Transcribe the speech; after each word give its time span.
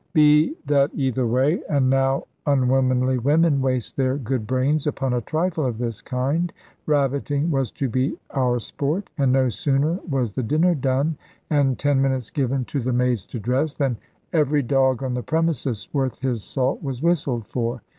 Be 0.13 0.55
that 0.65 0.89
either 0.95 1.27
way 1.27 1.61
and 1.69 1.87
now 1.87 2.25
unwomanly 2.47 3.19
women 3.19 3.61
waste 3.61 3.95
their 3.97 4.17
good 4.17 4.47
brains 4.47 4.87
upon 4.87 5.13
a 5.13 5.21
trifle 5.21 5.63
of 5.63 5.77
this 5.77 6.01
kind 6.01 6.51
rabbiting 6.87 7.51
was 7.51 7.69
to 7.73 7.87
be 7.87 8.17
our 8.31 8.57
sport; 8.57 9.11
and 9.19 9.31
no 9.31 9.47
sooner 9.49 9.99
was 10.09 10.33
the 10.33 10.41
dinner 10.41 10.73
done, 10.73 11.17
and 11.51 11.77
ten 11.77 12.01
minutes 12.01 12.31
given 12.31 12.65
to 12.65 12.79
the 12.79 12.93
maids 12.93 13.27
to 13.27 13.39
dress, 13.39 13.75
than 13.75 13.95
every 14.33 14.63
dog 14.63 15.03
on 15.03 15.13
the 15.13 15.21
premises 15.21 15.87
worth 15.93 16.17
his 16.21 16.43
salt 16.43 16.81
was 16.81 17.03
whistled 17.03 17.45
for. 17.45 17.81